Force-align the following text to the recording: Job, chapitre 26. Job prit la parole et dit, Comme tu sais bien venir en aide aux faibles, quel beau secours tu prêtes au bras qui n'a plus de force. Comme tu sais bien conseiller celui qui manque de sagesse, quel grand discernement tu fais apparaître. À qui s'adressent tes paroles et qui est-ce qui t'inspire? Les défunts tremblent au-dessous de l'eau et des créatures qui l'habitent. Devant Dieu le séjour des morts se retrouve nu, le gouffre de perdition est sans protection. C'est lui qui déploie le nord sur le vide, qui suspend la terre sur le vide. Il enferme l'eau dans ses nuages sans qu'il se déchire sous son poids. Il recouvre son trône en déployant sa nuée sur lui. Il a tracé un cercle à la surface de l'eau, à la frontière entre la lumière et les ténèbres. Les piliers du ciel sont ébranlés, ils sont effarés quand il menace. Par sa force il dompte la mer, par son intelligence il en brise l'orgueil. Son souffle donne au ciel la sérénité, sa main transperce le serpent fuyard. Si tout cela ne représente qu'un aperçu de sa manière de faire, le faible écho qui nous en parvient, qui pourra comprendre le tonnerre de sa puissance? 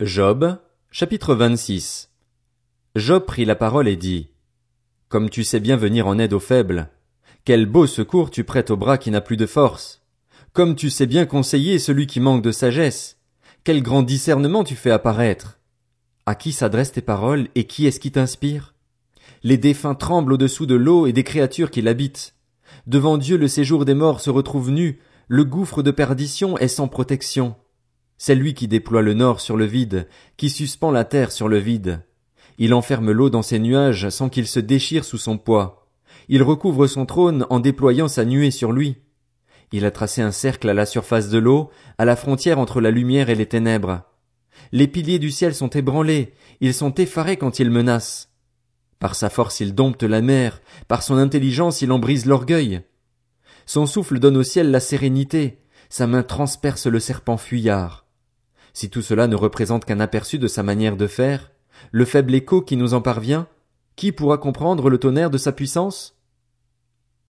Job, 0.00 0.58
chapitre 0.90 1.36
26. 1.36 2.10
Job 2.96 3.24
prit 3.26 3.44
la 3.44 3.54
parole 3.54 3.86
et 3.86 3.94
dit, 3.94 4.30
Comme 5.08 5.30
tu 5.30 5.44
sais 5.44 5.60
bien 5.60 5.76
venir 5.76 6.08
en 6.08 6.18
aide 6.18 6.32
aux 6.32 6.40
faibles, 6.40 6.90
quel 7.44 7.66
beau 7.66 7.86
secours 7.86 8.32
tu 8.32 8.42
prêtes 8.42 8.72
au 8.72 8.76
bras 8.76 8.98
qui 8.98 9.12
n'a 9.12 9.20
plus 9.20 9.36
de 9.36 9.46
force. 9.46 10.02
Comme 10.52 10.74
tu 10.74 10.90
sais 10.90 11.06
bien 11.06 11.26
conseiller 11.26 11.78
celui 11.78 12.08
qui 12.08 12.18
manque 12.18 12.42
de 12.42 12.50
sagesse, 12.50 13.18
quel 13.62 13.84
grand 13.84 14.02
discernement 14.02 14.64
tu 14.64 14.74
fais 14.74 14.90
apparaître. 14.90 15.60
À 16.26 16.34
qui 16.34 16.50
s'adressent 16.50 16.90
tes 16.90 17.00
paroles 17.00 17.46
et 17.54 17.68
qui 17.68 17.86
est-ce 17.86 18.00
qui 18.00 18.10
t'inspire? 18.10 18.74
Les 19.44 19.58
défunts 19.58 19.94
tremblent 19.94 20.32
au-dessous 20.32 20.66
de 20.66 20.74
l'eau 20.74 21.06
et 21.06 21.12
des 21.12 21.22
créatures 21.22 21.70
qui 21.70 21.82
l'habitent. 21.82 22.34
Devant 22.88 23.16
Dieu 23.16 23.36
le 23.36 23.46
séjour 23.46 23.84
des 23.84 23.94
morts 23.94 24.20
se 24.20 24.30
retrouve 24.30 24.72
nu, 24.72 24.98
le 25.28 25.44
gouffre 25.44 25.84
de 25.84 25.92
perdition 25.92 26.58
est 26.58 26.66
sans 26.66 26.88
protection. 26.88 27.54
C'est 28.18 28.34
lui 28.34 28.54
qui 28.54 28.68
déploie 28.68 29.02
le 29.02 29.14
nord 29.14 29.40
sur 29.40 29.56
le 29.56 29.64
vide, 29.64 30.08
qui 30.36 30.50
suspend 30.50 30.90
la 30.90 31.04
terre 31.04 31.32
sur 31.32 31.48
le 31.48 31.58
vide. 31.58 32.04
Il 32.58 32.72
enferme 32.72 33.10
l'eau 33.10 33.30
dans 33.30 33.42
ses 33.42 33.58
nuages 33.58 34.08
sans 34.10 34.28
qu'il 34.28 34.46
se 34.46 34.60
déchire 34.60 35.04
sous 35.04 35.18
son 35.18 35.38
poids. 35.38 35.88
Il 36.28 36.42
recouvre 36.42 36.86
son 36.86 37.06
trône 37.06 37.46
en 37.50 37.60
déployant 37.60 38.08
sa 38.08 38.24
nuée 38.24 38.50
sur 38.50 38.72
lui. 38.72 38.96
Il 39.72 39.84
a 39.84 39.90
tracé 39.90 40.22
un 40.22 40.30
cercle 40.30 40.68
à 40.68 40.74
la 40.74 40.86
surface 40.86 41.28
de 41.28 41.38
l'eau, 41.38 41.70
à 41.98 42.04
la 42.04 42.16
frontière 42.16 42.58
entre 42.58 42.80
la 42.80 42.90
lumière 42.90 43.28
et 43.28 43.34
les 43.34 43.46
ténèbres. 43.46 44.02
Les 44.72 44.86
piliers 44.86 45.18
du 45.18 45.30
ciel 45.30 45.54
sont 45.54 45.68
ébranlés, 45.70 46.32
ils 46.60 46.74
sont 46.74 46.94
effarés 46.94 47.36
quand 47.36 47.58
il 47.58 47.70
menace. 47.70 48.30
Par 49.00 49.16
sa 49.16 49.28
force 49.28 49.60
il 49.60 49.74
dompte 49.74 50.04
la 50.04 50.22
mer, 50.22 50.62
par 50.86 51.02
son 51.02 51.16
intelligence 51.16 51.82
il 51.82 51.90
en 51.92 51.98
brise 51.98 52.26
l'orgueil. 52.26 52.82
Son 53.66 53.86
souffle 53.86 54.20
donne 54.20 54.36
au 54.36 54.42
ciel 54.42 54.70
la 54.70 54.80
sérénité, 54.80 55.62
sa 55.88 56.06
main 56.06 56.22
transperce 56.22 56.86
le 56.86 57.00
serpent 57.00 57.36
fuyard. 57.36 58.03
Si 58.74 58.90
tout 58.90 59.02
cela 59.02 59.28
ne 59.28 59.36
représente 59.36 59.84
qu'un 59.84 60.00
aperçu 60.00 60.38
de 60.38 60.48
sa 60.48 60.62
manière 60.62 60.96
de 60.96 61.06
faire, 61.06 61.52
le 61.92 62.04
faible 62.04 62.34
écho 62.34 62.60
qui 62.60 62.76
nous 62.76 62.92
en 62.92 63.00
parvient, 63.00 63.46
qui 63.96 64.10
pourra 64.10 64.36
comprendre 64.36 64.90
le 64.90 64.98
tonnerre 64.98 65.30
de 65.30 65.38
sa 65.38 65.52
puissance? 65.52 66.18